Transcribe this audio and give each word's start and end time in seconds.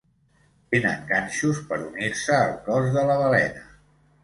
Tenen 0.75 1.03
ganxos 1.11 1.61
per 1.69 1.79
unir-se 1.91 2.39
al 2.47 2.57
cos 2.71 2.91
de 2.99 3.07
la 3.13 3.21
balena. 3.23 3.65